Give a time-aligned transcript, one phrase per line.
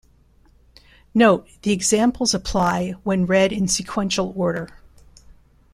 [1.13, 4.67] Note: The examples apply when read in sequential order.